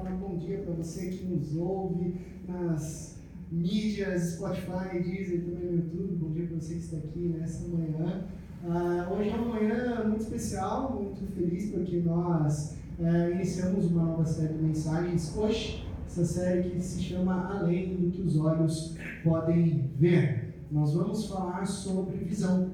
[0.00, 2.14] falar bom dia para você que nos ouve
[2.48, 3.20] nas
[3.52, 6.16] mídias, Spotify, Deezer, também no YouTube.
[6.16, 8.24] Bom dia para você que está aqui nessa manhã.
[8.64, 14.24] Uh, hoje é uma manhã muito especial, muito feliz porque nós uh, iniciamos uma nova
[14.24, 19.90] série de mensagens hoje, essa série que se chama Além do que os olhos podem
[19.98, 20.64] ver.
[20.70, 22.70] Nós vamos falar sobre visão.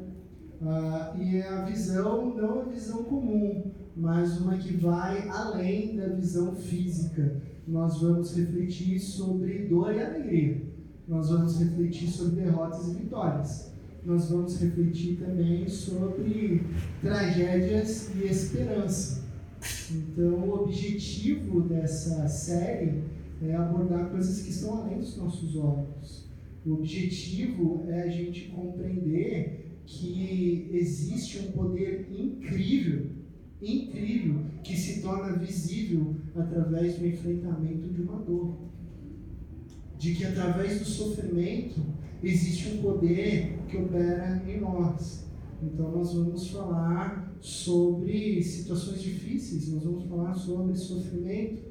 [0.60, 6.54] Uh, e a visão não é visão comum, mas uma que vai além da visão
[6.54, 7.40] física.
[7.66, 10.62] Nós vamos refletir sobre dor e alegria.
[11.08, 13.72] Nós vamos refletir sobre derrotas e vitórias.
[14.04, 16.62] Nós vamos refletir também sobre
[17.00, 19.24] tragédias e esperança.
[19.90, 23.02] Então, o objetivo dessa série
[23.42, 26.28] é abordar coisas que estão além dos nossos olhos.
[26.64, 33.15] O objetivo é a gente compreender que existe um poder incrível
[33.60, 38.56] incrível que se torna visível através do enfrentamento de uma dor.
[39.98, 41.80] De que através do sofrimento
[42.22, 45.24] existe um poder que opera em nós.
[45.62, 51.64] Então nós vamos falar sobre situações difíceis, nós vamos falar sobre sofrimento.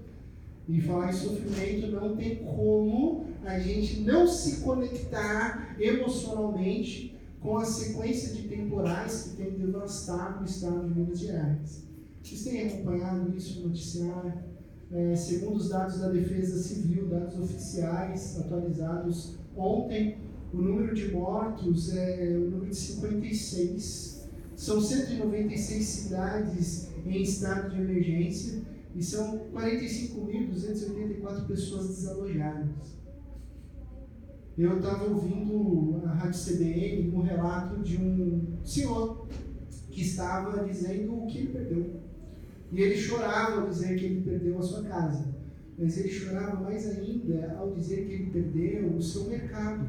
[0.67, 7.14] E falar em sofrimento não tem como a gente não se conectar emocionalmente
[7.45, 11.85] com a sequência de temporais que tem devastado o estado de Minas Gerais.
[12.21, 14.33] Vocês têm acompanhado isso no noticiário?
[14.91, 20.17] É, segundo os dados da Defesa Civil, dados oficiais atualizados ontem,
[20.51, 24.27] o número de mortos é o número de 56.
[24.55, 28.63] São 196 cidades em estado de emergência
[28.95, 32.94] e são 45.284 pessoas desalojadas.
[34.57, 39.27] Eu estava ouvindo a Rádio CBN um relato de um senhor
[39.91, 41.99] que estava dizendo o que ele perdeu.
[42.71, 45.35] E ele chorava ao dizer que ele perdeu a sua casa.
[45.77, 49.87] Mas ele chorava mais ainda ao dizer que ele perdeu o seu mercado.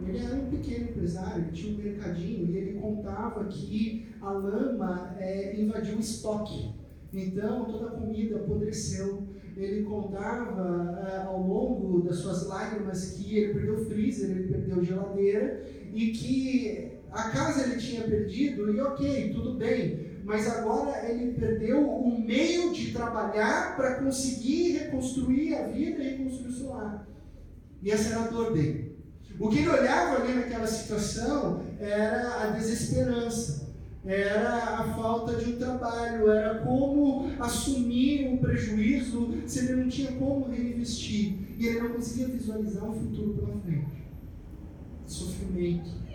[0.00, 5.60] Ele era um pequeno empresário, tinha um mercadinho e ele contava que a lama é,
[5.60, 6.72] invadiu o estoque.
[7.12, 9.25] Então toda a comida apodreceu.
[9.56, 15.64] Ele contava é, ao longo das suas lágrimas que ele perdeu freezer, ele perdeu geladeira
[15.94, 21.88] e que a casa ele tinha perdido e ok, tudo bem, mas agora ele perdeu
[21.88, 27.08] o meio de trabalhar para conseguir reconstruir a vida e reconstruir o seu lar.
[27.82, 28.96] E essa era a dor dele.
[29.38, 33.65] O que ele olhava ali naquela situação era a desesperança,
[34.06, 40.12] era a falta de um trabalho, era como assumir um prejuízo se ele não tinha
[40.12, 41.56] como reinvestir.
[41.58, 44.06] E ele não conseguia visualizar um futuro pela frente.
[45.06, 46.06] Sofrimento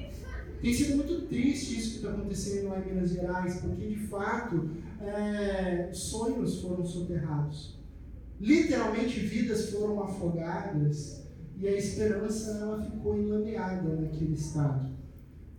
[0.62, 4.70] tem sido muito triste isso que está acontecendo lá em Minas Gerais, porque de fato
[5.02, 7.80] é, sonhos foram soterrados.
[8.40, 11.26] Literalmente vidas foram afogadas
[11.58, 14.92] e a esperança ela ficou enlameada naquele estado.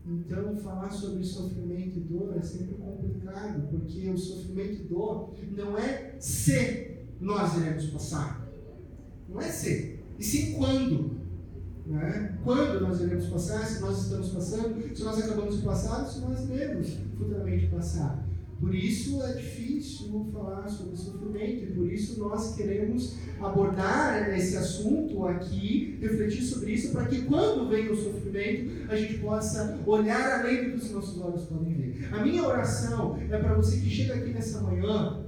[0.04, 5.78] Então, falar sobre sofrimento e dor é sempre complicado, porque o sofrimento e dor não
[5.78, 8.48] é se nós iremos passar.
[9.28, 11.22] Não é se, e sim quando.
[11.86, 12.38] Né?
[12.42, 16.48] Quando nós iremos passar, se nós estamos passando, se nós acabamos de passar, se nós
[16.48, 18.21] iremos futuramente passar.
[18.62, 25.26] Por isso é difícil falar sobre sofrimento e por isso nós queremos abordar esse assunto
[25.26, 30.62] aqui, refletir sobre isso, para que quando vem o sofrimento a gente possa olhar além
[30.62, 32.08] do que os nossos olhos podem ver.
[32.12, 35.26] A minha oração é para você que chega aqui nessa manhã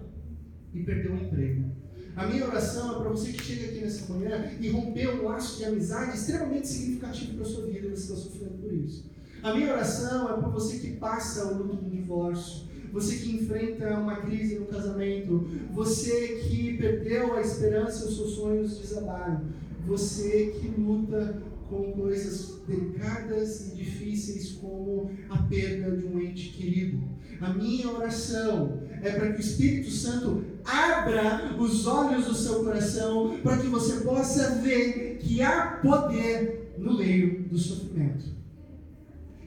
[0.73, 1.73] e perdeu um emprego.
[2.15, 5.59] A minha oração é para você que chega aqui nessa manhã e rompeu um laço
[5.59, 9.11] de amizade extremamente significativo para a sua vida e você está sofrendo por isso.
[9.43, 13.99] A minha oração é para você que passa o luto do divórcio, você que enfrenta
[13.99, 19.43] uma crise no casamento, você que perdeu a esperança e os seus sonhos desabaram,
[19.85, 27.03] você que luta com coisas delicadas e difíceis como a perda de um ente querido.
[27.41, 33.41] A minha oração é para que o Espírito Santo abra os olhos do seu coração
[33.43, 38.27] para que você possa ver que há poder no meio do sofrimento.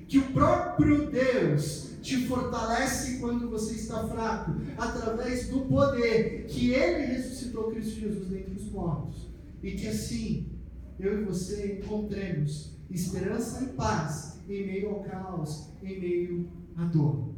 [0.06, 7.06] Que o próprio Deus te fortalece quando você está fraco, através do poder que Ele
[7.06, 9.28] ressuscitou Cristo Jesus dentre os mortos.
[9.62, 10.50] E que assim
[10.98, 17.36] eu e você encontremos esperança e paz em meio ao caos, em meio à dor.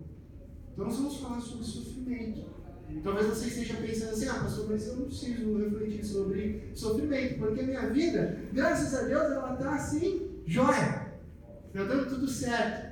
[0.72, 2.48] Então nós vamos falar sobre sofrimento.
[3.04, 7.62] Talvez você esteja pensando assim, ah, pastor, mas eu não preciso refletir sobre sofrimento, porque
[7.62, 11.12] a minha vida, graças a Deus, ela está assim, jóia.
[11.70, 12.89] Está dando tudo certo.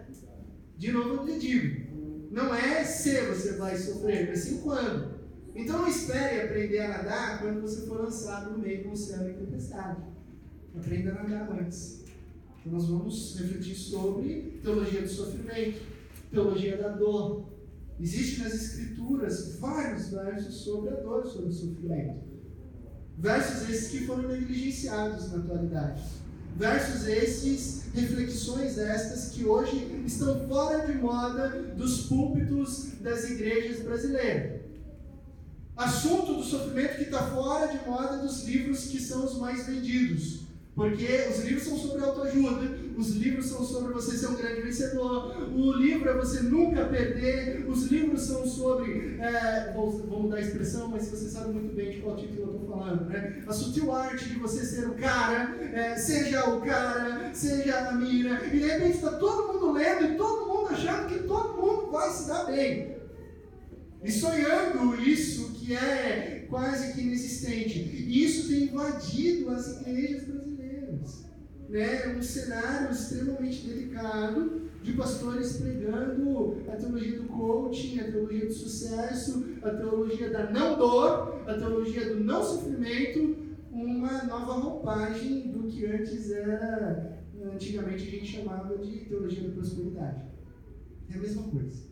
[0.78, 5.18] De novo eu lhe digo, não é se você vai sofrer, mas sim quando.
[5.56, 9.34] Então não espere aprender a nadar quando você for lançado no meio do oceano em
[9.34, 10.04] tempestade.
[10.76, 12.04] Aprenda a nadar antes.
[12.60, 15.82] Então nós vamos refletir sobre teologia do sofrimento,
[16.30, 17.50] teologia da dor.
[18.00, 22.20] Existem nas escrituras vários versos sobre a dor, sobre o sofrimento.
[23.18, 26.04] Versos esses que foram negligenciados na atualidade.
[26.57, 34.62] Versos esses, reflexões estas que hoje estão fora de moda dos púlpitos das igrejas brasileiras.
[35.75, 40.39] Assunto do sofrimento que está fora de moda dos livros que são os mais vendidos.
[40.74, 45.38] Porque os livros são sobre autoajuda, os livros são sobre você ser um grande vencedor,
[45.54, 50.88] o livro é você nunca perder, os livros são sobre, é, vou, mudar a expressão,
[50.88, 53.44] mas você sabe muito bem de qual título eu estou falando, né?
[53.46, 58.42] A sutil arte de você ser o cara, é, seja o cara, seja a mina,
[58.46, 62.10] e de repente está todo mundo lendo e todo mundo achando que todo mundo vai
[62.10, 62.98] se dar bem.
[64.04, 67.80] E sonhando isso que é quase que inexistente.
[67.80, 70.37] E isso tem invadido as igrejas
[71.69, 78.54] né, um cenário extremamente delicado de pastores pregando a teologia do coaching, a teologia do
[78.54, 83.36] sucesso, a teologia da não dor, a teologia do não sofrimento,
[83.72, 87.22] uma nova roupagem do que antes era,
[87.54, 90.25] antigamente a gente chamava de teologia da prosperidade.
[91.10, 91.84] É a mesma coisa,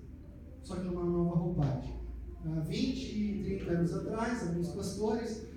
[0.64, 1.96] só que numa nova roupagem.
[2.46, 5.48] Há 20, 30 anos atrás, alguns pastores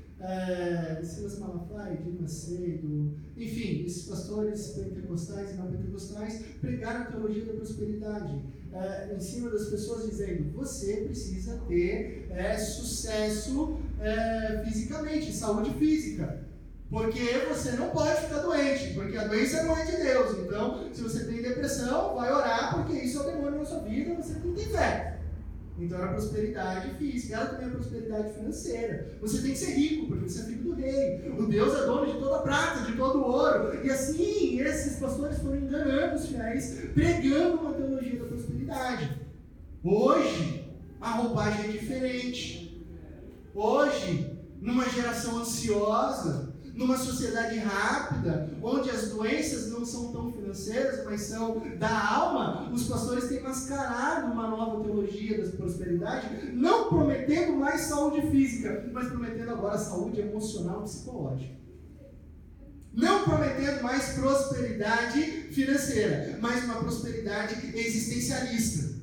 [1.02, 7.52] Silas Malafaia, Edir Macedo, enfim, esses pastores pentecostais e não pentecostais pregaram a teologia da
[7.52, 8.42] prosperidade
[8.72, 16.46] é, em cima das pessoas, dizendo: você precisa ter é, sucesso é, fisicamente, saúde física.
[16.90, 17.20] Porque
[17.50, 20.38] você não pode ficar doente, porque a doença não é de Deus.
[20.38, 24.14] Então, se você tem depressão, vai orar, porque isso é o demônio na sua vida,
[24.14, 25.07] você não tem fé.
[25.78, 29.16] Então era prosperidade física, ela também é prosperidade financeira.
[29.20, 31.32] Você tem que ser rico, porque você é filho do rei.
[31.38, 33.86] O Deus é dono de toda a prata, de todo o ouro.
[33.86, 39.20] E assim, esses pastores foram enganando os fiéis, pregando uma teologia da prosperidade.
[39.84, 40.68] Hoje,
[41.00, 42.84] a roupagem é diferente.
[43.54, 46.47] Hoje, numa geração ansiosa,
[46.78, 52.84] numa sociedade rápida, onde as doenças não são tão financeiras, mas são da alma, os
[52.84, 59.50] pastores têm mascarado uma nova teologia da prosperidade, não prometendo mais saúde física, mas prometendo
[59.50, 61.58] agora saúde emocional e psicológica.
[62.94, 65.20] Não prometendo mais prosperidade
[65.50, 68.96] financeira, mas uma prosperidade existencialista.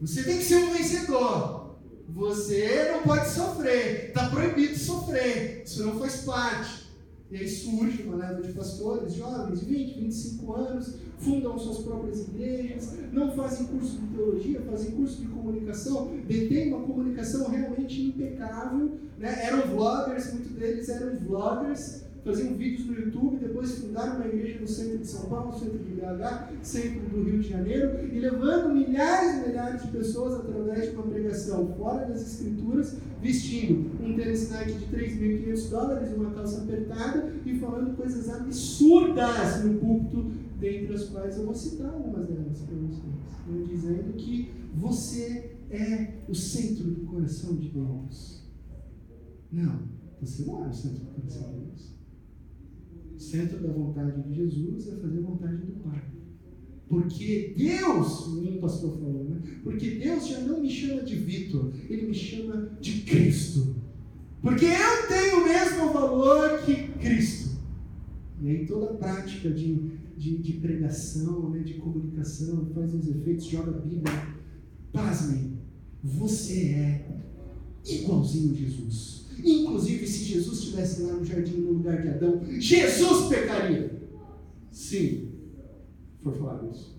[0.00, 1.76] Você tem que ser um vencedor.
[2.08, 4.08] Você não pode sofrer.
[4.08, 5.62] Está proibido sofrer.
[5.64, 6.85] Isso não faz parte.
[7.30, 12.92] E aí surge uma leva de pastores jovens, 20, 25 anos, fundam suas próprias igrejas,
[13.12, 18.92] não fazem curso de teologia, fazem curso de comunicação, detêm uma comunicação realmente impecável.
[19.18, 19.44] Né?
[19.44, 24.66] Eram vloggers, muitos deles eram vloggers, faziam vídeos no YouTube, depois fundaram uma igreja no
[24.66, 29.36] centro de São Paulo, centro de BH, centro do Rio de Janeiro, e levando milhares
[29.36, 34.72] e milhares de pessoas através de uma pregação fora das escrituras, vestindo um tênis Nike
[34.72, 41.36] de 3.500 dólares, uma calça apertada e falando coisas absurdas no púlpito, dentre as quais
[41.36, 43.04] eu vou citar algumas delas para vocês,
[43.46, 43.64] né?
[43.68, 48.42] dizendo que você é o centro do coração de Deus.
[49.52, 49.82] Não,
[50.20, 51.95] você não é o centro do coração de Deus
[53.18, 56.02] centro da vontade de Jesus é fazer a vontade do Pai.
[56.88, 59.42] Porque Deus, um pastor falou, né?
[59.64, 63.76] Porque Deus já não me chama de Vitor, ele me chama de Cristo.
[64.40, 67.56] Porque eu tenho o mesmo valor que Cristo.
[68.40, 73.46] E aí toda a prática de, de, de pregação, né, de comunicação, faz uns efeitos,
[73.46, 74.36] joga a Bíblia.
[74.92, 75.58] Pasmem,
[76.04, 77.22] você é
[77.84, 79.15] igualzinho a Jesus.
[79.44, 84.00] Inclusive, se Jesus estivesse lá no jardim no lugar de Adão, Jesus pecaria.
[84.70, 85.32] Sim.
[86.22, 86.96] Foi falado isso.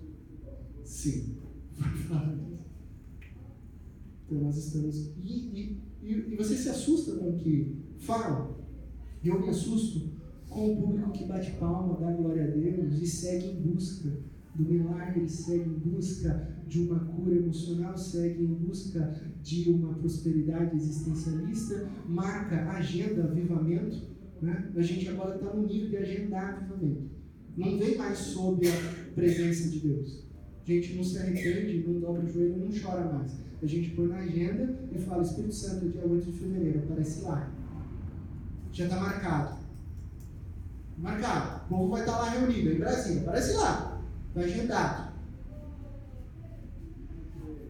[0.84, 1.38] Sim.
[1.74, 2.63] Foi falado isso.
[4.25, 5.12] Então nós estamos.
[5.24, 8.58] E, e, e, e você se assusta com o que falam.
[9.24, 10.10] Eu me assusto
[10.50, 14.10] com o público que bate palma, dá glória a Deus e segue em busca
[14.56, 20.75] do milagre, segue em busca de uma cura emocional, segue em busca de uma prosperidade
[20.75, 24.01] existencialista, marca agenda avivamento.
[24.42, 24.72] Né?
[24.75, 27.10] A gente agora está no nível de agendar avivamento.
[27.56, 30.25] Não vem mais sob a presença de Deus.
[30.63, 33.32] A gente não se arrepende, não dobra o joelho, não chora mais.
[33.63, 37.50] A gente põe na agenda e fala: Espírito Santo, dia 8 de fevereiro, aparece lá.
[38.74, 39.58] Já está marcado.
[40.98, 41.66] Marcado.
[41.66, 43.22] O povo vai estar tá lá reunido em Brasília.
[43.22, 44.04] Aparece lá
[44.36, 45.13] agendado.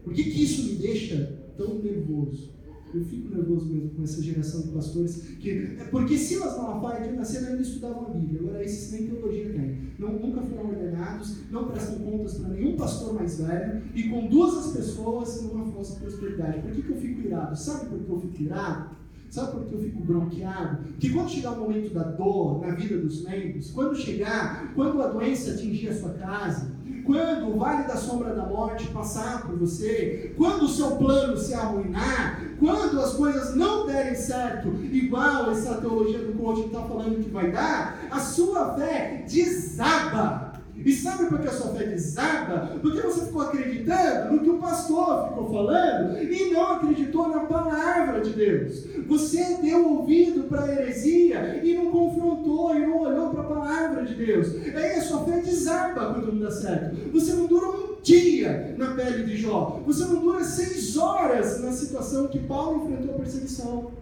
[0.02, 2.56] Por que, que isso me deixa tão nervoso?
[2.94, 5.16] Eu fico nervoso mesmo com essa geração de pastores.
[5.38, 8.40] Que, é porque Silas Malafaia e Diana ainda estudavam a Bíblia.
[8.40, 9.78] Agora esses nem teologia têm.
[9.98, 14.72] Não, nunca foram ordenados, não prestam contas para nenhum pastor mais velho e conduzem as
[14.72, 16.62] pessoas numa falsa prosperidade.
[16.62, 17.56] Por que, que eu fico irado?
[17.56, 18.98] Sabe por que eu fico irado?
[19.30, 20.84] Sabe por que eu fico bronqueado?
[20.98, 25.08] Que quando chegar o momento da dor na vida dos membros, quando chegar, quando a
[25.08, 26.72] doença atingir a sua casa,
[27.08, 31.54] quando o vale da sombra da morte passar por você, quando o seu plano se
[31.54, 37.30] arruinar, quando as coisas não derem certo, igual essa teologia do coaching está falando que
[37.30, 40.47] vai dar, a sua fé desaba.
[40.84, 42.78] E sabe por que a sua fé desaba?
[42.80, 48.20] Porque você ficou acreditando no que o pastor ficou falando e não acreditou na palavra
[48.20, 48.84] de Deus.
[49.06, 54.04] Você deu ouvido para a heresia e não confrontou e não olhou para a palavra
[54.04, 54.54] de Deus.
[54.74, 57.10] Aí a sua fé desaba quando não dá certo.
[57.12, 59.82] Você não dura um dia na pele de Jó.
[59.84, 63.92] Você não dura seis horas na situação que Paulo enfrentou a perseguição.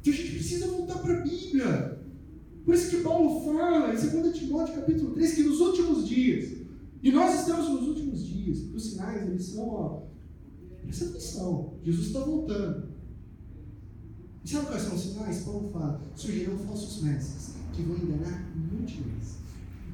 [0.00, 1.99] Então a gente precisa voltar para a Bíblia.
[2.64, 6.60] Por isso que Paulo fala em 2 Timóteo capítulo 3 que nos últimos dias,
[7.02, 10.02] e nós estamos nos últimos dias, os sinais eles são, ó,
[10.82, 12.90] presta atenção, Jesus está voltando.
[14.44, 15.42] E sabe quais são os sinais?
[15.42, 19.36] Paulo fala, surgirão falsos mestres que vão enganar multidões,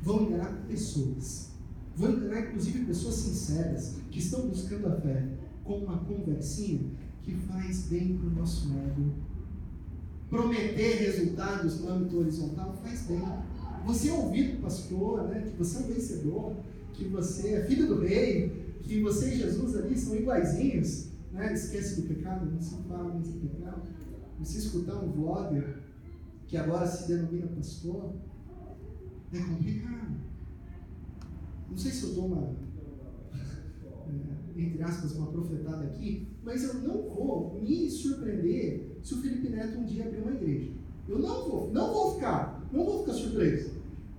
[0.02, 1.50] vão enganar pessoas,
[1.96, 5.28] vão enganar inclusive pessoas sinceras que estão buscando a fé
[5.64, 6.90] com uma conversinha
[7.23, 9.12] que faz bem para o nosso ego
[10.28, 13.23] prometer resultados no âmbito horizontal faz bem.
[13.85, 16.56] Você é ouvido, pastor, né, que você é um vencedor,
[16.92, 21.52] que você é filho do rei, que você e Jesus ali são iguaizinhos, né?
[21.52, 23.83] esquece do pecado, não se fala mais do pecado.
[24.38, 25.83] Você escutar um vlogger
[26.47, 28.14] que agora se denomina pastor,
[29.33, 30.16] é complicado.
[31.68, 32.54] Não sei se eu dou uma,
[33.35, 39.48] é, entre aspas, uma profetada aqui, mas eu não vou me surpreender se o Felipe
[39.48, 40.70] Neto um dia abrir uma igreja.
[41.08, 43.76] Eu não vou, não vou ficar, não vou ficar surpreso.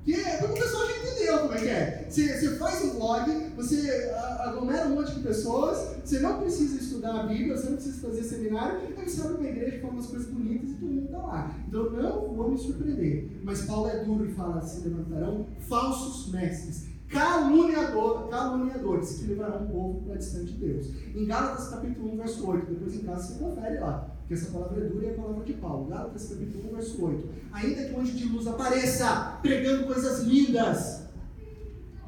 [0.08, 2.08] Porque, porque o pessoal já entendeu como é que é.
[2.10, 7.24] Você, faz um vlog, você aglomera um monte de pessoas, você não precisa estudar a
[7.24, 10.70] Bíblia, você não precisa fazer seminário, aí você abre uma igreja, fala umas coisas bonitas
[10.70, 11.60] e todo mundo está lá.
[11.68, 13.30] Então não vou me surpreender.
[13.44, 19.70] Mas Paulo é duro e fala: se levantarão falsos mestres caluniador, caluniadores que levarão o
[19.70, 20.88] povo para distante de Deus.
[21.16, 24.84] Em Gálatas capítulo 1, verso 8, depois em casa você confere lá, que essa palavra
[24.84, 25.86] é dura e é a palavra de Paulo.
[25.86, 27.30] Gálatas capítulo 1, verso 8.
[27.54, 31.08] Ainda que o anjo de luz apareça pregando coisas lindas,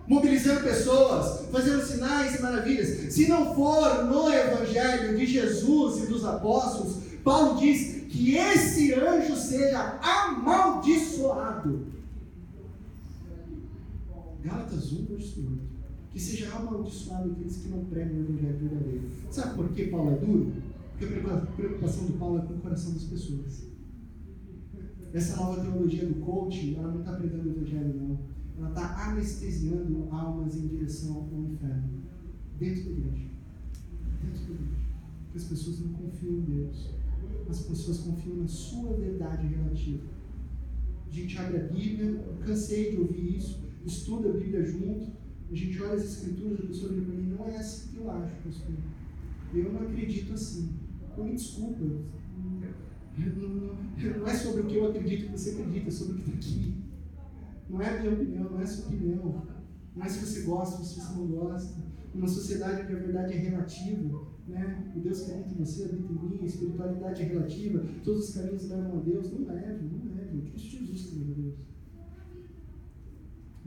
[0.07, 6.25] mobilizando pessoas, fazendo sinais e maravilhas, se não for no evangelho de Jesus e dos
[6.25, 11.98] apóstolos, Paulo diz que esse anjo seja amaldiçoado.
[14.43, 15.59] Gálatas 1, verso 8.
[16.11, 19.09] Que seja amaldiçoado aqueles que não pregam o evangelho verdadeiro.
[19.29, 20.53] Sabe por que Paulo é duro?
[20.97, 23.67] Porque a preocupação do Paulo é com o coração das pessoas.
[25.13, 28.19] Essa nova teologia do coaching, ela não está pregando o evangelho, não.
[28.57, 32.03] Ela está anestesiando almas em direção ao inferno.
[32.59, 33.29] Dentro da igreja.
[34.21, 34.79] Dentro da igreja.
[35.23, 36.89] Porque as pessoas não confiam em Deus.
[37.49, 40.03] As pessoas confiam na sua verdade relativa.
[41.07, 45.11] A gente abre a Bíblia, cansei de ouvir isso estuda a Bíblia junto,
[45.51, 48.75] a gente olha as escrituras, a pessoa mim, não é assim que eu acho, pastor.
[49.53, 50.69] Eu não acredito assim.
[51.11, 51.83] Então, me desculpa.
[53.17, 56.35] Não, é sobre o que eu acredito que você acredita, é sobre o que está
[56.35, 56.75] aqui.
[57.69, 59.43] Não é a minha opinião, não é a sua opinião.
[59.95, 61.89] Não é se você gosta, se você não gosta.
[62.13, 64.91] Uma sociedade onde a verdade é relativa, né?
[64.95, 68.35] o Deus que habita em você habita em mim, a espiritualidade é relativa, todos os
[68.35, 69.31] caminhos levam a Deus.
[69.31, 70.37] Não leve, não leve.
[70.37, 71.55] O Cristo Jesus que leva a Deus.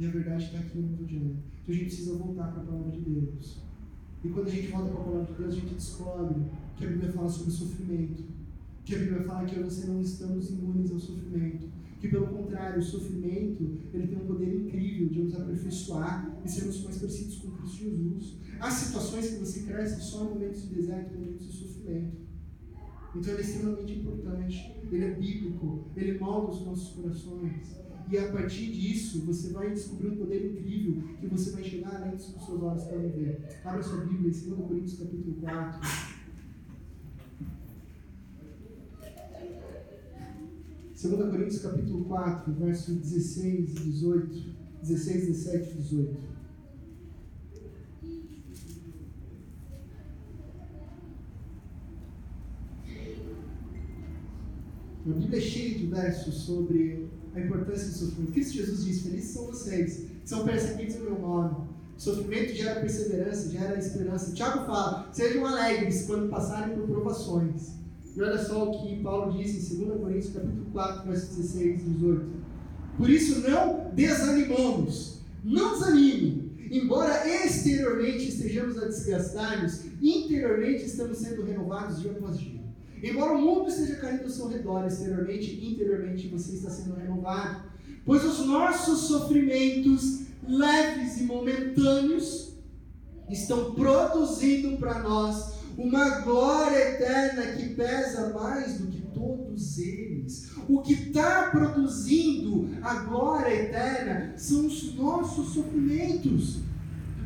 [0.02, 1.36] E a verdade está aqui no Evangelho.
[1.62, 3.62] Então a gente precisa voltar para a palavra de Deus.
[4.24, 6.42] E quando a gente volta para a palavra de Deus, a gente descobre
[6.76, 8.24] que a Bíblia fala sobre sofrimento.
[8.84, 11.68] Que a Bíblia fala que eu e você não estamos imunes ao sofrimento.
[12.00, 16.82] Que pelo contrário, o sofrimento ele tem um poder incrível de nos aperfeiçoar e sermos
[16.82, 18.38] mais parecidos com Cristo Jesus.
[18.58, 22.16] Há situações que você cresce só em momentos de deserto, em momentos de sofrimento.
[23.14, 27.82] Então ele é extremamente importante, ele é bíblico, ele molda os nossos corações.
[28.10, 32.16] E a partir disso, você vai descobrir um poder incrível que você vai chegar além
[32.16, 33.60] dos que os seus olhos podem ver.
[33.64, 35.80] Abra sua Bíblia em 2 Coríntios capítulo 4.
[40.94, 44.62] Segunda Coríntios capítulo 4, verso 16 e 18.
[44.82, 46.32] 16, 17 e 18.
[55.04, 58.32] A Bíblia é cheia de versos sobre a importância do sofrimento.
[58.32, 61.68] Cristo Jesus disse: Felizes são vocês, que são perseguidos em meu nome.
[61.96, 64.32] Sofrimento gera perseverança, gera esperança.
[64.32, 67.72] Tiago fala: sejam alegres quando passarem por provações.
[68.14, 71.84] E olha só o que Paulo diz em 2 Coríntios capítulo 4, versos 16 e
[71.84, 72.26] 18.
[72.98, 76.52] Por isso não desanimamos, não desanime.
[76.70, 82.61] Embora exteriormente estejamos a desgastar-nos, interiormente estamos sendo renovados dia após dia.
[83.02, 87.64] Embora o mundo esteja caindo ao seu redor exteriormente, interiormente você está sendo renovado.
[88.04, 92.52] Pois os nossos sofrimentos leves e momentâneos
[93.28, 100.50] estão produzindo para nós uma glória eterna que pesa mais do que todos eles.
[100.68, 106.60] O que está produzindo a glória eterna são os nossos sofrimentos.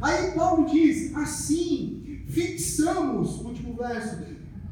[0.00, 4.22] Aí Paulo diz: assim, fixamos, último verso,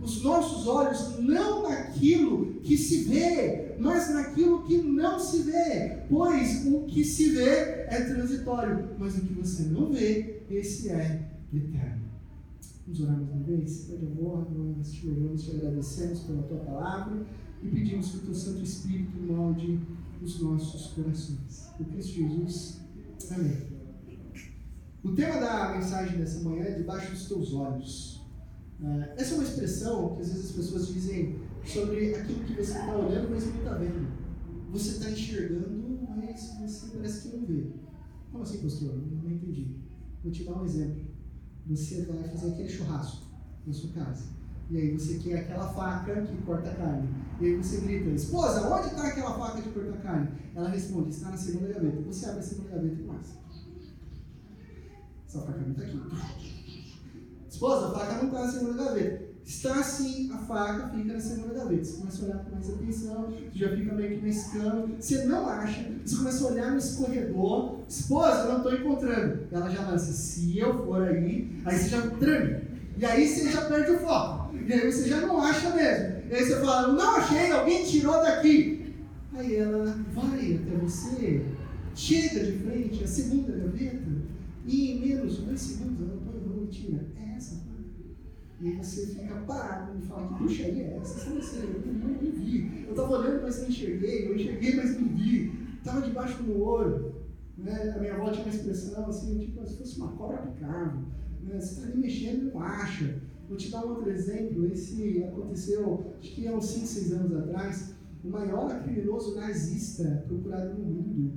[0.04, 6.04] os nossos olhos não naquilo que se vê, mas naquilo que não se vê.
[6.10, 11.30] Pois o que se vê é transitório, mas o que você não vê, esse é
[11.52, 12.04] eterno.
[12.86, 13.84] Vamos orar mais uma vez?
[13.84, 14.46] Pai de amor,
[14.76, 17.26] nós te louvamos, te agradecemos pela tua palavra
[17.62, 19.80] e pedimos que o teu Santo Espírito molde
[20.22, 21.70] os nossos corações.
[21.78, 22.80] Por Cristo Jesus.
[23.30, 23.56] Amém.
[25.02, 28.23] O tema da mensagem dessa manhã é debaixo dos teus olhos.
[28.82, 32.78] É, essa é uma expressão que às vezes as pessoas dizem sobre aquilo que você
[32.78, 34.08] está olhando, mas não está vendo.
[34.70, 37.66] Você está enxergando, mas você parece que não vê.
[38.32, 38.94] Como assim, pastor?
[39.22, 39.76] Não entendi.
[40.22, 41.14] Vou te dar um exemplo
[41.66, 43.24] você vai fazer aquele churrasco
[43.66, 44.24] na sua casa.
[44.70, 47.08] E aí você quer aquela faca que corta a carne.
[47.40, 50.28] E aí você grita, esposa, onde está aquela faca de cortar carne?
[50.54, 52.02] Ela responde, está na segunda gaveta.
[52.02, 53.38] Você abre a segunda gaveta e passa.
[55.26, 56.63] Essa faca não está aqui.
[57.64, 59.24] Esposa, a faca não está na segunda gaveta.
[59.42, 61.84] Está assim, a faca fica na segunda gaveta.
[61.84, 64.90] Você começa a olhar com mais atenção, você já fica meio que mescando.
[65.00, 67.78] Você não acha, você começa a olhar no corredor.
[67.88, 69.46] Esposa, não estou encontrando.
[69.50, 72.64] Ela já lança, se eu for aí, aí você já treme.
[72.98, 74.54] E aí você já perde o foco.
[74.56, 76.14] E aí você já não acha mesmo.
[76.30, 78.94] E aí você fala, não achei, alguém tirou daqui.
[79.32, 81.42] Aí ela vai até você,
[81.94, 84.04] chega de frente, a segunda gaveta,
[84.66, 87.04] e em menos de dois segundos ela põe e tira.
[87.20, 87.23] É
[88.64, 91.22] e você fica parado e fala, que bruxaria é essa?
[91.22, 91.58] Como assim?
[91.58, 92.84] Eu não, não, vi.
[92.86, 94.26] Eu estava olhando, mas não enxerguei.
[94.26, 95.52] Eu enxerguei, mas não vi.
[95.76, 97.14] Estava debaixo do olho.
[97.58, 97.92] Né?
[97.94, 100.96] A minha avó tinha uma expressão assim, tipo, se fosse uma cobra picava.
[101.42, 101.60] Né?
[101.60, 103.20] Você está ali mexendo e não acha.
[103.46, 104.64] Vou te dar um outro exemplo.
[104.72, 107.94] Esse aconteceu, acho que há uns 5, 6 anos atrás.
[108.24, 111.32] O maior criminoso nazista procurado no mundo,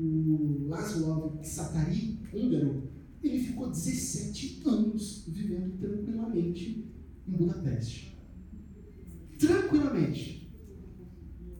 [0.00, 2.84] o Laszlo Satari, húngaro,
[3.22, 6.90] ele ficou 17 anos vivendo tranquilamente
[7.26, 8.18] em Budapeste.
[9.38, 10.40] Tranquilamente.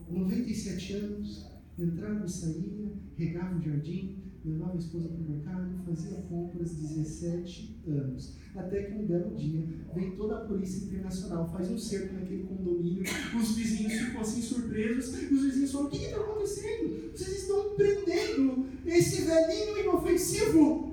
[0.09, 1.47] 97 anos,
[1.79, 7.83] entrava e saía, regava o jardim, levava a esposa para o mercado, fazia compras 17
[7.87, 8.37] anos.
[8.55, 13.05] Até que um belo dia vem toda a polícia internacional, faz um cerco naquele condomínio,
[13.39, 17.11] os vizinhos ficam assim surpresos, e os vizinhos falam: O que está acontecendo?
[17.13, 20.90] Vocês estão prendendo esse velhinho inofensivo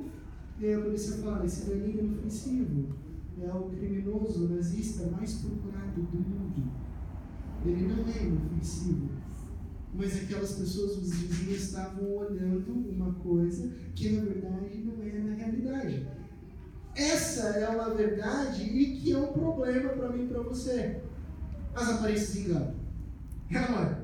[0.60, 2.96] e aí a polícia fala, esse velhinho inofensivo
[3.40, 6.72] é o criminoso nazista mais procurado do mundo.
[7.64, 9.10] Ele não é inofensivo.
[9.94, 15.36] Mas aquelas pessoas, os vizinhos, estavam olhando uma coisa que na verdade não é na
[15.36, 16.08] realidade.
[16.96, 21.02] Essa é uma verdade e que é um problema para mim e para você.
[21.76, 22.74] As aparências enganam.
[23.52, 24.02] É, é?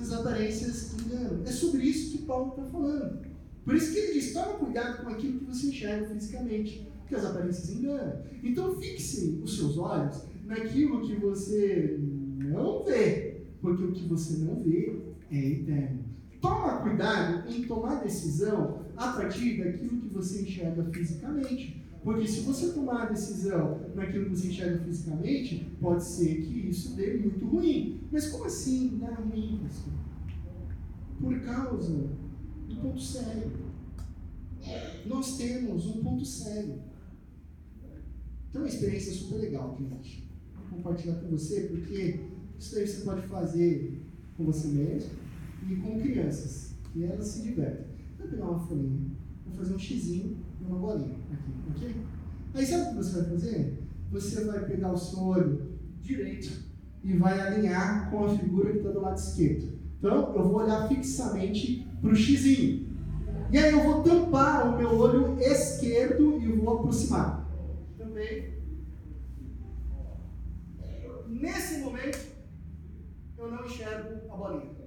[0.00, 1.42] As aparências enganam.
[1.44, 3.27] É sobre isso que Paulo está falando.
[3.68, 7.26] Por isso que ele diz: toma cuidado com aquilo que você enxerga fisicamente, porque as
[7.26, 8.22] aparências enganam.
[8.42, 12.00] Então fixe os seus olhos naquilo que você
[12.38, 14.98] não vê, porque o que você não vê
[15.30, 16.02] é eterno.
[16.40, 21.84] Toma cuidado em tomar decisão a partir daquilo que você enxerga fisicamente.
[22.02, 26.96] Porque se você tomar a decisão naquilo que você enxerga fisicamente, pode ser que isso
[26.96, 28.00] dê muito ruim.
[28.10, 29.92] Mas como assim dá ruim, pastor?
[31.20, 32.08] Por causa
[32.68, 33.50] do ponto cego.
[35.06, 36.78] Nós temos um ponto cego.
[38.52, 40.28] Tem uma experiência super legal, gente.
[40.54, 42.20] Vou compartilhar com você, porque
[42.58, 44.02] isso aí você pode fazer
[44.36, 45.10] com você mesmo
[45.68, 46.72] e com crianças.
[46.94, 47.86] E elas se divertem.
[48.18, 49.10] Vou pegar uma folhinha,
[49.46, 51.96] vou fazer um xizinho e uma bolinha aqui, ok?
[52.54, 53.82] Aí sabe o que você vai fazer?
[54.10, 56.64] Você vai pegar o seu olho direito
[57.04, 59.78] e vai alinhar com a figura que está do lado esquerdo.
[59.98, 62.88] Então, eu vou olhar fixamente para o xizinho.
[63.50, 67.48] E aí eu vou tampar o meu olho esquerdo e vou aproximar.
[67.96, 68.54] Também.
[71.26, 72.26] Nesse momento,
[73.38, 74.78] eu não enxergo a bolinha.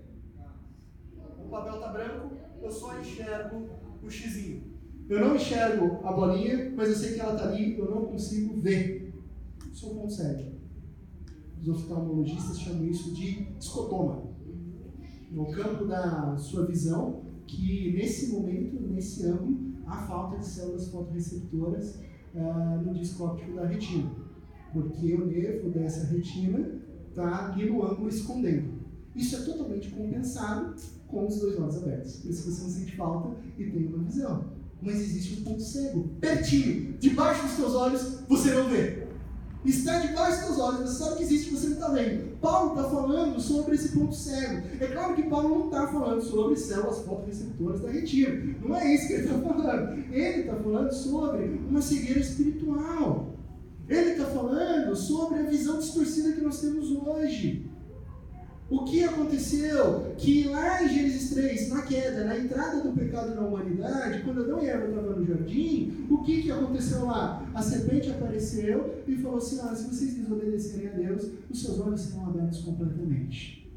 [1.43, 3.69] O papel está branco, eu só enxergo
[4.03, 4.71] o xizinho.
[5.09, 8.61] Eu não enxergo a bolinha, mas eu sei que ela está ali, eu não consigo
[8.61, 9.01] ver.
[9.81, 10.51] Ponto cego.
[11.59, 14.23] Os oftalmologistas chamam isso de escotoma.
[15.31, 21.99] No campo da sua visão, que nesse momento, nesse ângulo, há falta de células fotorreceptoras
[22.35, 24.11] uh, no disco óptico da retina.
[24.73, 28.81] Porque o nervo dessa retina está ali no ângulo escondendo.
[29.15, 30.75] Isso é totalmente compensado
[31.07, 32.17] com os dois olhos abertos.
[32.17, 34.45] Por isso você não sente falta e tem uma visão.
[34.81, 39.07] Mas existe um ponto cego, pertinho, debaixo dos teus olhos, você não vê.
[39.63, 42.37] Está debaixo dos olhos, você sabe que existe, você não está vendo.
[42.39, 44.63] Paulo está falando sobre esse ponto cego.
[44.79, 48.55] É claro que Paulo não está falando sobre células fotorreceptoras da retina.
[48.59, 50.03] Não é isso que ele está falando.
[50.11, 53.35] Ele está falando sobre uma cegueira espiritual.
[53.87, 57.70] Ele está falando sobre a visão distorcida que nós temos hoje.
[58.71, 60.15] O que aconteceu?
[60.17, 64.63] Que lá em Gênesis 3, na queda, na entrada do pecado na humanidade, quando Adão
[64.63, 67.45] e Eva estavam no jardim, o que, que aconteceu lá?
[67.53, 71.99] A serpente apareceu e falou assim: ah, se vocês desobedecerem a Deus, os seus olhos
[71.99, 73.69] serão abertos completamente.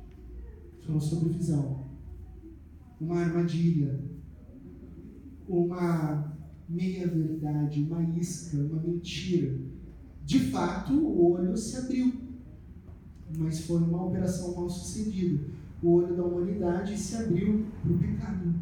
[0.86, 1.86] Falou sobre visão.
[3.00, 3.98] Uma armadilha.
[5.48, 9.58] Uma meia-verdade, uma isca, uma mentira.
[10.24, 12.23] De fato, o olho se abriu
[13.38, 15.44] mas foi uma operação mal sucedida.
[15.82, 18.54] O olho da humanidade se abriu para o pecado,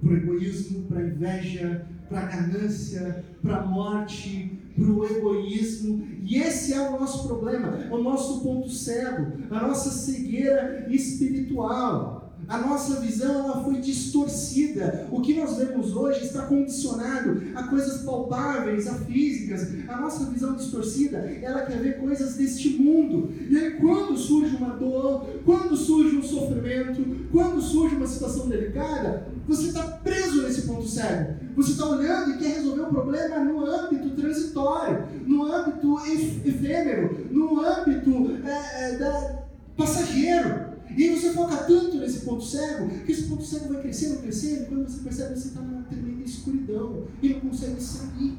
[0.00, 6.06] para o egoísmo, para a inveja, para a ganância, para a morte, para o egoísmo.
[6.22, 12.23] E esse é o nosso problema, o nosso ponto cego, a nossa cegueira espiritual.
[12.48, 15.06] A nossa visão ela foi distorcida.
[15.10, 19.68] O que nós vemos hoje está condicionado a coisas palpáveis, a físicas.
[19.88, 23.32] A nossa visão distorcida, ela quer ver coisas deste mundo.
[23.48, 29.26] E aí quando surge uma dor, quando surge um sofrimento, quando surge uma situação delicada,
[29.46, 31.34] você está preso nesse ponto cego.
[31.56, 35.98] Você está olhando e quer resolver o problema no âmbito transitório, no âmbito
[36.44, 39.44] efêmero, no âmbito é, é, da,
[39.76, 40.73] passageiro.
[40.96, 44.62] E aí você foca tanto nesse ponto cego, que esse ponto cego vai crescendo, crescendo,
[44.62, 48.38] e quando você percebe, você está numa tremenda escuridão e não consegue sair.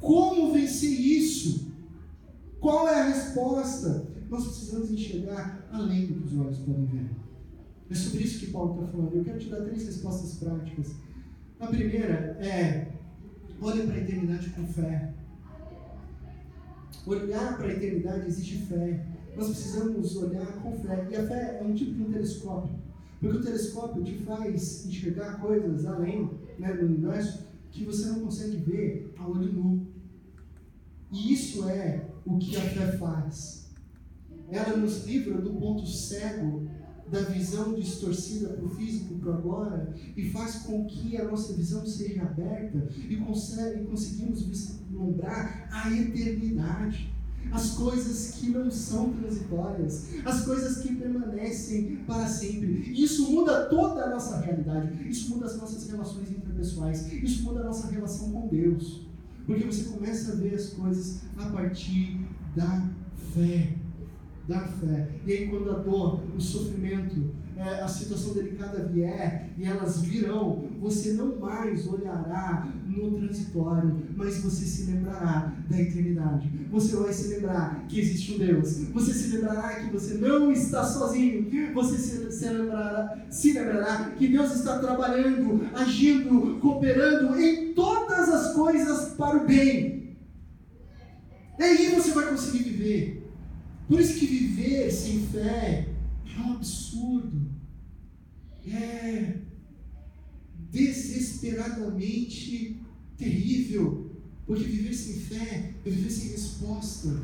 [0.00, 1.72] Como vencer isso?
[2.60, 4.08] Qual é a resposta?
[4.28, 7.10] Nós precisamos enxergar além do que os olhos podem ver.
[7.90, 9.14] É sobre isso que Paulo está falando.
[9.14, 10.92] Eu quero te dar três respostas práticas.
[11.60, 12.92] A primeira é:
[13.60, 15.12] olhe para a eternidade com fé.
[17.06, 21.08] Olhar para a eternidade exige fé nós precisamos olhar com fé.
[21.10, 22.74] E a fé é um tipo de um telescópio.
[23.20, 28.56] Porque o telescópio te faz enxergar coisas além né, do universo que você não consegue
[28.56, 29.86] ver a olho nu.
[31.10, 33.70] E isso é o que a fé faz.
[34.50, 36.68] Ela nos livra do ponto cego
[37.10, 41.86] da visão distorcida para o físico, para agora, e faz com que a nossa visão
[41.86, 47.11] seja aberta e, consegue, e conseguimos vislumbrar a eternidade
[47.50, 52.92] as coisas que não são transitórias, as coisas que permanecem para sempre.
[52.92, 57.64] Isso muda toda a nossa realidade, isso muda as nossas relações interpessoais, isso muda a
[57.64, 59.02] nossa relação com Deus.
[59.44, 62.20] Porque você começa a ver as coisas a partir
[62.54, 62.88] da
[63.34, 63.81] fé.
[64.48, 65.08] Da fé.
[65.24, 70.64] E aí, quando a dor, o sofrimento, é, a situação delicada vier e elas virão,
[70.80, 76.50] você não mais olhará no transitório, mas você se lembrará da eternidade.
[76.70, 78.78] Você vai se lembrar que existe um Deus.
[78.92, 81.72] Você se lembrará que você não está sozinho.
[81.74, 88.54] Você se, se, lembrará, se lembrará que Deus está trabalhando, agindo, cooperando em todas as
[88.54, 90.16] coisas para o bem.
[91.58, 93.21] E aí você vai conseguir viver.
[93.88, 95.88] Por isso que viver sem fé
[96.34, 97.52] é um absurdo.
[98.66, 99.36] É
[100.70, 102.80] desesperadamente
[103.16, 104.10] terrível.
[104.46, 107.22] Porque viver sem fé é viver sem resposta,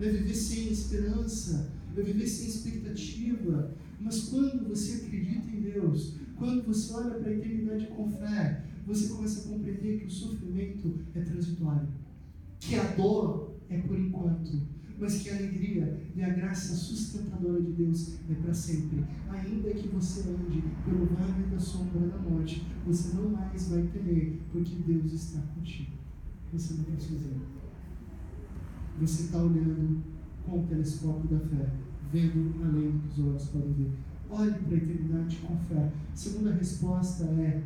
[0.00, 3.72] é viver sem esperança, é viver sem expectativa.
[4.00, 9.08] Mas quando você acredita em Deus, quando você olha para a eternidade com fé, você
[9.08, 11.88] começa a compreender que o sofrimento é transitório,
[12.60, 14.60] que a dor é por enquanto,
[14.98, 19.04] mas que a alegria e a graça sustentadora de Deus é para sempre.
[19.28, 24.40] Ainda que você ande pelo vale da sombra da morte, você não mais vai temer,
[24.52, 25.92] porque Deus está contigo.
[26.52, 27.36] Você não fazer.
[29.00, 30.02] Você está olhando
[30.44, 31.72] com o telescópio da fé,
[32.12, 33.90] vendo além do que os olhos podem ver.
[34.30, 35.92] Olhe para a eternidade com fé.
[36.12, 37.62] A segunda resposta é: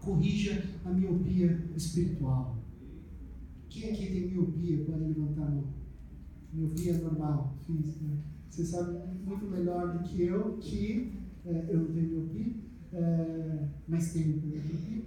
[0.00, 2.56] corrija a miopia espiritual.
[3.68, 5.77] Quem aqui tem miopia pode levantar a mão?
[6.52, 8.04] Miopia normal, física.
[8.48, 11.12] Você sabe muito melhor do que eu que
[11.44, 12.54] é, eu não tenho miopia,
[12.92, 15.02] é, mas tenho miopia.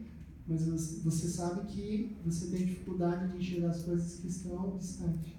[0.48, 0.66] mas
[1.04, 5.34] você sabe que você tem dificuldade de enxergar as coisas que estão distantes.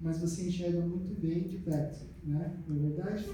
[0.00, 2.58] Mas você enxerga muito bem de perto, né?
[2.68, 3.30] É verdade?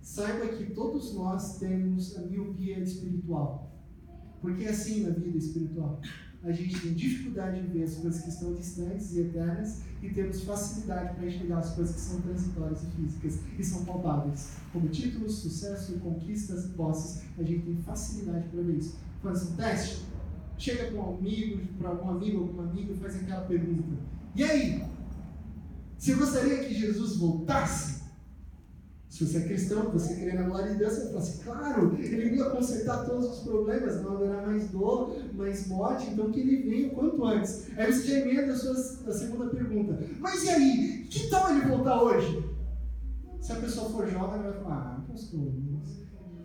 [0.00, 3.84] Saiba que todos nós temos a miopia espiritual.
[4.40, 6.00] Porque é assim na vida espiritual.
[6.46, 10.44] A gente tem dificuldade de ver as coisas que estão distantes e eternas e temos
[10.44, 14.50] facilidade para enxergar as coisas que são transitórias e físicas e são palpáveis.
[14.72, 18.96] Como títulos, sucesso, conquistas, posses, a gente tem facilidade para ver isso.
[19.20, 20.04] Faz um teste,
[20.56, 23.96] chega para um amigo, para algum amigo, alguma amiga e faz aquela pergunta.
[24.36, 24.84] E aí?
[25.98, 27.96] Você gostaria que Jesus voltasse?
[29.08, 32.36] Se você é cristão, você crê na glória de Deus, você fala assim, claro, ele
[32.36, 36.88] ia consertar todos os problemas, não haverá mais dor, mais morte, então que ele venha
[36.88, 37.70] o quanto antes.
[37.76, 39.98] Aí você já emenda a, sua, a segunda pergunta.
[40.18, 41.06] Mas e aí?
[41.10, 42.44] Que tal ele voltar hoje?
[43.40, 45.52] Se a pessoa for jovem, ela vai falar, ah, pastor,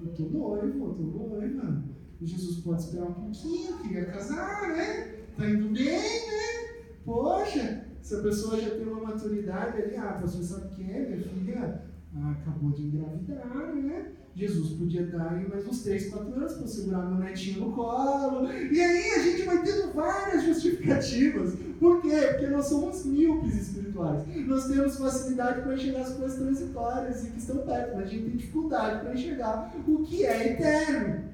[0.04, 1.84] eu tô noivo, eu tô noiva.
[2.21, 5.21] Jesus pode esperar um pouquinho, queria casar, né?
[5.36, 6.84] Tá indo bem, né?
[7.04, 11.10] Poxa, se a pessoa já tem uma maturidade ali, ah, pastor, sabe o que é,
[11.10, 11.86] minha filha?
[12.15, 14.12] Ah, acabou de engravidar, né?
[14.34, 18.52] Jesus podia dar aí mais uns 3, 4 anos para segurar meu netinho no colo.
[18.52, 21.56] E aí a gente vai tendo várias justificativas.
[21.80, 22.15] Por quê?
[22.30, 24.24] Porque nós somos míopes espirituais.
[24.48, 28.24] Nós temos facilidade para enxergar as coisas transitórias e que estão perto, mas a gente
[28.24, 31.32] tem dificuldade para enxergar o que é eterno.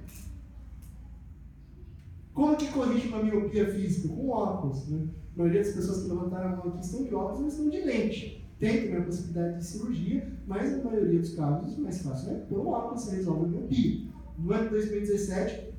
[2.34, 4.10] Como que corrige uma miopia física?
[4.10, 4.88] Com óculos.
[4.88, 5.08] Né?
[5.36, 7.80] A maioria das pessoas que levantaram a mão aqui estão de óculos, mas estão de
[7.82, 8.44] lente.
[8.60, 12.54] Tem também a possibilidade de cirurgia, mas na maioria dos casos, o mais fácil é
[12.54, 14.08] um óculos você resolve a miopia.
[14.40, 15.74] No ano de 2017,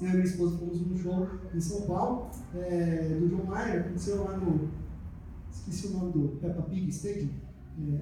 [0.00, 4.24] eu e minha esposa fomos num show em São Paulo, é, do John Mayer, aconteceu
[4.24, 4.68] lá no.
[5.52, 7.28] Esqueci o nome do Peppa Pig Stadium,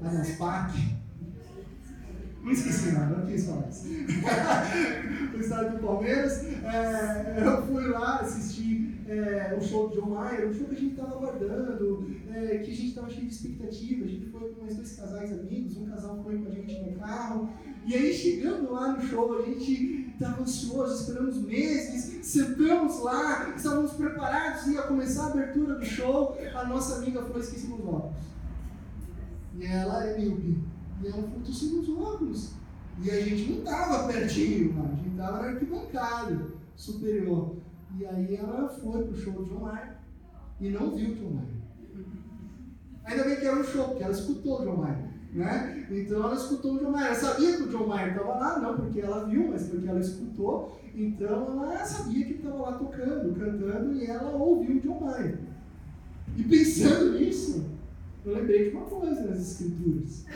[0.02, 0.96] é, Allianz Parque.
[2.42, 3.88] Não esqueci nada, não quis falar isso.
[5.32, 10.48] no estádio do Palmeiras, é, eu fui lá assistir é, o show do John Mayer,
[10.48, 14.04] um show que a gente estava aguardando, é, que a gente estava cheio de expectativa.
[14.04, 16.98] A gente foi com mais dois casais amigos, um casal foi com a gente no
[16.98, 17.52] carro.
[17.86, 23.92] E aí, chegando lá no show, a gente estava ansioso, esperamos meses, sentamos lá, estávamos
[23.92, 26.36] preparados, ia começar a abertura do show.
[26.54, 28.16] A nossa amiga falou: esqueci meus óculos.
[29.56, 30.58] E ela é míope.
[31.02, 32.52] E ela falou: sem meus óculos.
[33.00, 34.92] E a gente não estava pertinho, mano.
[34.92, 37.56] a gente estava na arquibancada superior.
[37.96, 39.70] E aí ela foi pro show do John
[40.60, 41.57] e não viu o Mayer.
[43.08, 45.08] Ainda bem que era um show, porque ela escutou o John Mayer.
[45.32, 45.86] Né?
[45.90, 47.06] Então ela escutou o John Mayer.
[47.06, 50.00] Ela sabia que o John Mayer estava lá, não porque ela viu, mas porque ela
[50.00, 50.78] escutou.
[50.94, 55.38] Então ela sabia que estava lá tocando, cantando, e ela ouviu o John Mayer.
[56.36, 57.64] E pensando nisso,
[58.26, 60.26] eu lembrei de uma coisa nas Escrituras.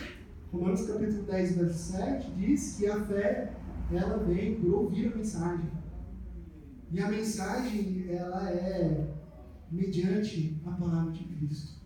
[0.50, 3.52] Romanos capítulo 10, verso 7 diz que a fé
[3.92, 5.70] ela vem por ouvir a mensagem.
[6.90, 9.08] E a mensagem, ela é
[9.70, 11.81] mediante a palavra de Cristo.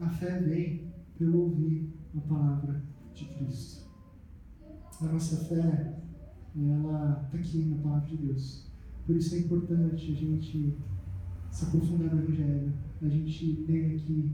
[0.00, 2.82] A fé vem pelo ouvir a palavra
[3.12, 3.88] de Cristo.
[5.00, 5.98] A nossa fé,
[6.56, 8.70] ela está aqui na palavra de Deus.
[9.04, 10.76] Por isso é importante a gente
[11.50, 14.32] se aprofundar no Evangelho, a gente ler aqui,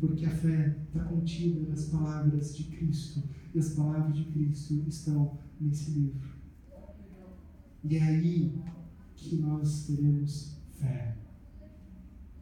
[0.00, 3.22] porque a fé está contida nas palavras de Cristo,
[3.54, 6.30] e as palavras de Cristo estão nesse livro.
[7.84, 8.62] E é aí
[9.14, 11.16] que nós teremos fé.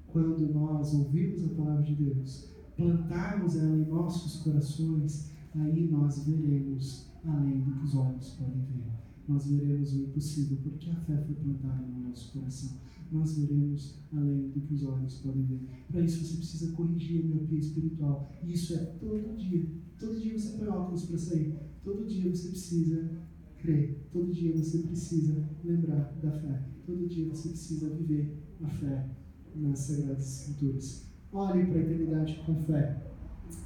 [0.07, 7.11] Quando nós ouvirmos a palavra de Deus, plantarmos ela em nossos corações, aí nós veremos
[7.25, 9.01] além do que os olhos podem ver.
[9.29, 12.79] Nós veremos o impossível, porque a fé foi plantada no nosso coração.
[13.13, 15.61] Nós veremos além do que os olhos podem ver.
[15.91, 18.31] Para isso você precisa corrigir a miopia espiritual.
[18.43, 19.69] E isso é todo dia.
[19.99, 21.59] Todo dia você põe óculos para sair.
[21.85, 23.11] Todo dia você precisa
[23.59, 24.09] crer.
[24.13, 26.69] Todo dia você precisa lembrar da fé.
[26.87, 29.11] Todo dia você precisa viver a fé
[29.55, 31.10] nas Sagradas Escrituras.
[31.33, 32.97] Olhe para a eternidade com fé.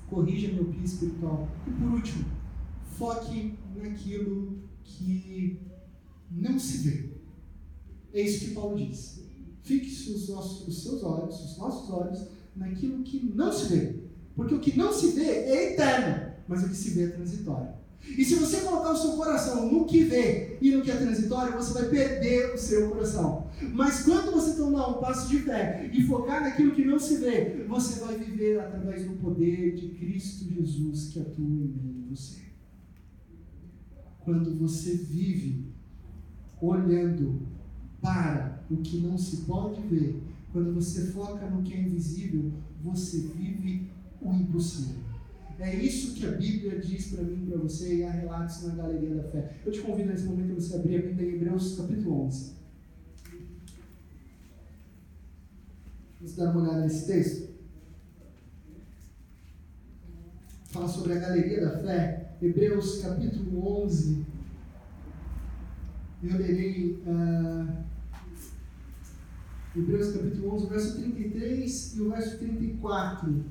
[0.08, 1.48] Corrija meu miopia espiritual.
[1.66, 2.24] E por último,
[2.96, 5.60] foque naquilo que
[6.30, 7.10] não se vê.
[8.12, 9.24] É isso que Paulo diz.
[9.62, 14.04] Fixe os, nossos, os seus olhos, os nossos olhos, naquilo que não se vê.
[14.36, 17.72] Porque o que não se vê é eterno, mas o que se vê é transitório.
[18.02, 21.54] E se você colocar o seu coração no que vê e no que é transitório,
[21.54, 23.46] você vai perder o seu coração.
[23.72, 27.64] Mas quando você tomar um passo de fé e focar naquilo que não se vê,
[27.66, 32.40] você vai viver através do poder de Cristo Jesus que atua em mim e você.
[34.20, 35.66] Quando você vive
[36.60, 37.42] olhando
[38.00, 42.52] para o que não se pode ver, quando você foca no que é invisível,
[42.82, 45.03] você vive o impossível.
[45.58, 49.14] É isso que a Bíblia diz para mim, para você, e há relatos na Galeria
[49.14, 49.56] da Fé.
[49.64, 52.54] Eu te convido nesse momento a você abrir a Bíblia em Hebreus capítulo 11.
[56.20, 57.54] Vamos dar uma olhada nesse texto?
[60.70, 62.34] Fala sobre a galeria da fé.
[62.42, 64.24] Hebreus capítulo 11.
[66.22, 67.02] Eu lerei.
[67.06, 67.84] Uh,
[69.76, 73.44] Hebreus capítulo 11, verso 33 e o verso 34.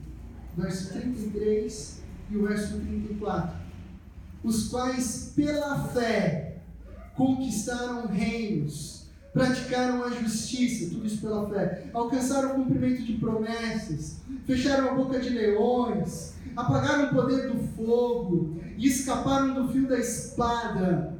[0.56, 3.56] Verso 33 e o verso 34.
[4.44, 6.58] Os quais, pela fé,
[7.16, 14.89] conquistaram reinos, praticaram a justiça, tudo isso pela fé, alcançaram o cumprimento de promessas, fecharam
[14.89, 21.13] a boca de leões, apagaram o poder do fogo e escaparam do fio da espada.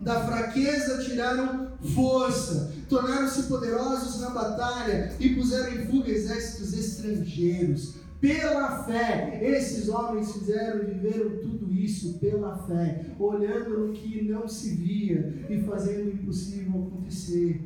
[0.00, 7.94] Da fraqueza tiraram força, tornaram-se poderosos na batalha e puseram em fuga exércitos estrangeiros.
[8.24, 14.48] Pela fé, esses homens fizeram e viveram tudo isso pela fé, olhando no que não
[14.48, 17.60] se via e fazendo o impossível acontecer.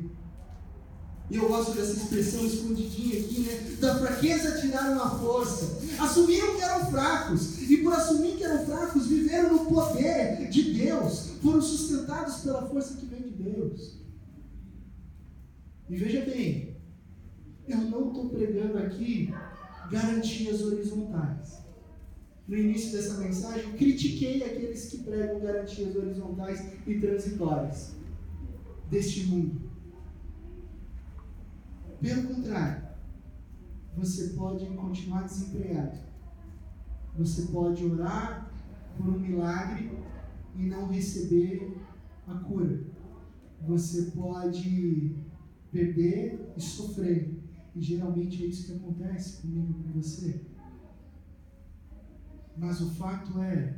[1.29, 3.77] E eu gosto dessa expressão escondidinha aqui, né?
[3.79, 5.79] Da fraqueza tiraram a força.
[5.97, 7.61] Assumiram que eram fracos.
[7.61, 11.35] E por assumir que eram fracos, viveram no poder de Deus.
[11.41, 13.97] Foram sustentados pela força que vem de Deus.
[15.89, 16.75] E veja bem,
[17.65, 19.33] eu não estou pregando aqui
[19.89, 21.59] garantias horizontais.
[22.47, 27.95] No início dessa mensagem, critiquei aqueles que pregam garantias horizontais e transitórias
[28.89, 29.69] deste mundo.
[32.01, 32.87] Pelo contrário,
[33.95, 35.99] você pode continuar desempregado.
[37.17, 38.49] Você pode orar
[38.97, 39.91] por um milagre
[40.55, 41.77] e não receber
[42.27, 42.81] a cura.
[43.67, 45.15] Você pode
[45.71, 47.38] perder e sofrer.
[47.79, 50.41] E geralmente é isso que acontece comigo e com você.
[52.57, 53.73] Mas o fato é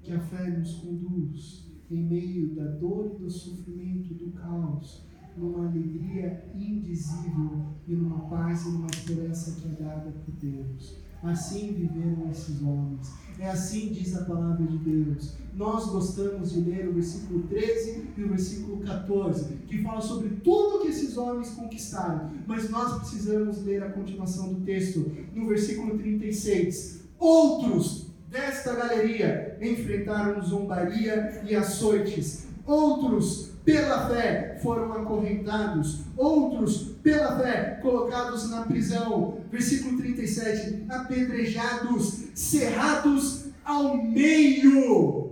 [0.00, 5.04] que a fé nos conduz em meio da dor e do sofrimento, do caos,
[5.36, 11.02] numa alegria indizível e numa paz e numa esperança que é dada por Deus.
[11.22, 13.10] Assim viveram esses homens.
[13.38, 15.34] É assim diz a palavra de Deus.
[15.54, 20.80] Nós gostamos de ler o versículo 13 e o versículo 14, que fala sobre tudo
[20.80, 22.30] que esses homens conquistaram.
[22.46, 27.04] Mas nós precisamos ler a continuação do texto, no versículo 36.
[27.18, 32.46] Outros desta galeria enfrentaram zombaria e açoites.
[32.66, 39.38] Outros pela fé foram acorrentados, outros pela fé colocados na prisão.
[39.50, 45.30] Versículo 37: apedrejados, cerrados ao meio,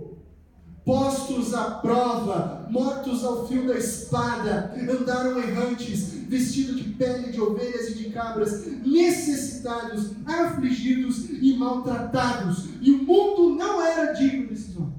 [0.85, 7.89] postos à prova, mortos ao fio da espada, andaram errantes, vestidos de pele de ovelhas
[7.89, 14.98] e de cabras, necessitados, afligidos e maltratados, e o mundo não era digno desses homens.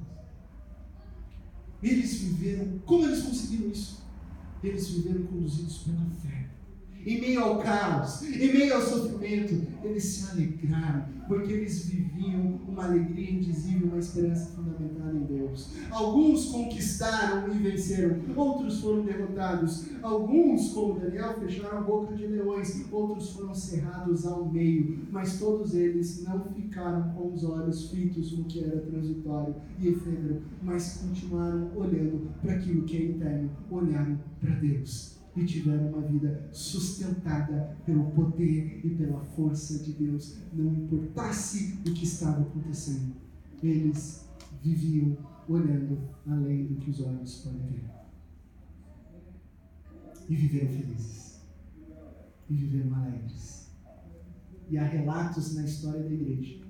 [1.83, 4.03] Eles viveram, como eles conseguiram isso?
[4.63, 6.40] Eles viveram conduzidos pela fé
[7.07, 12.85] em meio ao caos, em meio ao sofrimento, eles se alegraram, porque eles viviam uma
[12.85, 15.71] alegria indizível, uma esperança fundamentada em Deus.
[15.91, 19.87] Alguns conquistaram e venceram, outros foram derrotados.
[20.03, 25.75] Alguns, como Daniel, fecharam a boca de leões, outros foram cerrados ao meio, mas todos
[25.75, 31.71] eles não ficaram com os olhos fitos no que era transitório e efêmero, mas continuaram
[31.75, 38.11] olhando para aquilo que é eterno, olharam para Deus e tiveram uma vida sustentada pelo
[38.11, 43.15] poder e pela força de Deus, não importasse o que estava acontecendo.
[43.63, 44.29] Eles
[44.63, 45.17] viviam
[45.49, 47.85] olhando além do que os olhos podem ver.
[50.29, 51.41] E viveram felizes.
[52.49, 53.71] E viveram alegres.
[54.69, 56.61] E há relatos na história da igreja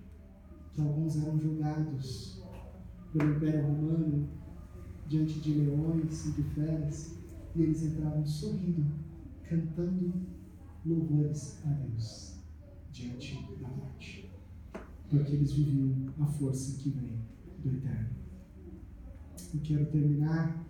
[0.73, 2.42] que alguns eram julgados
[3.13, 4.29] pelo Império Romano
[5.08, 7.19] diante de leões e de feras
[7.55, 8.87] e eles entravam sorrindo,
[9.48, 10.13] cantando
[10.85, 12.37] louvores a Deus
[12.92, 14.31] diante da morte.
[15.09, 17.19] Porque eles viviam a força que vem
[17.59, 18.11] do Eterno.
[19.53, 20.65] Eu quero terminar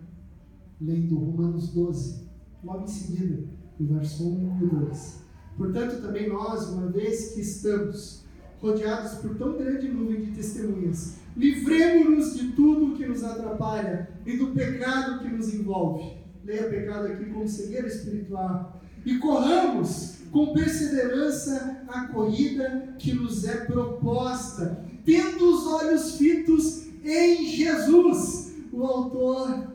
[0.79, 2.27] lendo Romanos 12,
[2.63, 3.43] logo em seguida,
[3.79, 5.21] o verso 1 e 2.
[5.57, 8.25] Portanto, também nós, uma vez que estamos
[8.59, 14.47] rodeados por tão grande nuvem de testemunhas, livremos-nos de tudo que nos atrapalha e do
[14.47, 22.07] pecado que nos envolve leia pecado aqui como cegueira espiritual, e corramos com perseverança a
[22.07, 29.73] corrida que nos é proposta, tendo os olhos fitos em Jesus, o Autor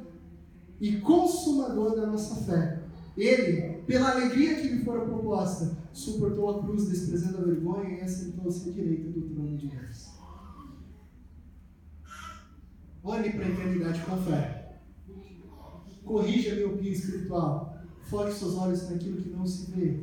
[0.81, 2.81] e Consumador da nossa fé.
[3.17, 8.69] Ele, pela alegria que lhe fora proposta, suportou a cruz, desprezando a vergonha e assentou-se
[8.69, 10.07] à direita do trono de Deus.
[13.03, 14.66] Olhe para a eternidade com fé.
[16.07, 17.83] Corrija a miopia espiritual.
[18.05, 20.01] Foque seus olhos naquilo que não se vê.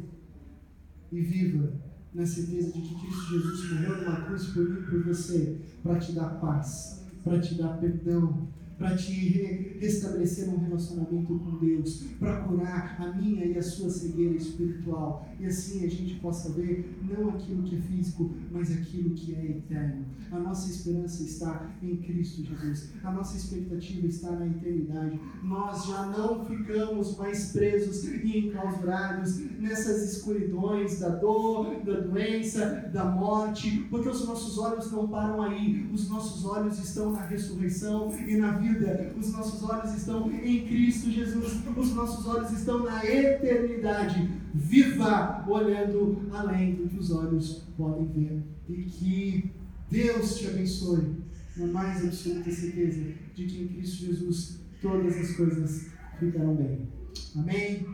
[1.12, 1.72] e viva
[2.14, 6.00] na certeza de que Cristo Jesus morreu numa cruz por mim e por você, para
[6.00, 8.48] te dar paz, para te dar perdão,
[8.78, 13.90] para te re restabelecer um relacionamento com Deus, para curar a minha e a sua
[13.90, 15.28] cegueira espiritual.
[15.40, 19.46] E assim a gente possa ver não aquilo que é físico, mas aquilo que é
[19.58, 20.06] eterno.
[20.32, 22.92] A nossa esperança está em Cristo Jesus.
[23.04, 25.20] A nossa expectativa está na eternidade.
[25.44, 33.06] Nós já não ficamos mais presos e enclausurados nessas escuridões da dor, da doença, da
[33.06, 35.90] morte, porque os nossos olhos não param aí.
[35.94, 40.66] Os nossos olhos estão na ressurreição e na vida vida, os nossos olhos estão em
[40.66, 47.64] Cristo Jesus, os nossos olhos estão na eternidade, viva, olhando além do que os olhos
[47.78, 48.44] podem ver.
[48.70, 49.52] E que
[49.92, 51.18] Deus te abençoe,
[51.58, 53.02] na mais absoluta certeza
[53.36, 55.88] de que em Cristo Jesus todas as coisas
[56.20, 56.88] ficarão bem.
[57.36, 57.86] Amém?